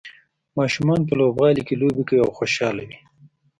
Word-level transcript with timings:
ماشومان 0.57 0.99
په 1.07 1.13
لوبغالي 1.19 1.61
کې 1.67 1.75
لوبې 1.81 2.03
کوي 2.07 2.19
او 2.25 2.31
خوشحاله 2.37 2.83
وي. 2.87 2.97